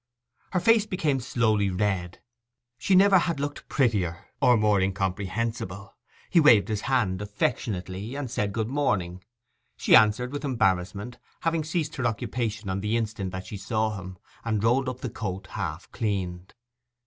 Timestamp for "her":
0.53-0.59, 11.97-12.07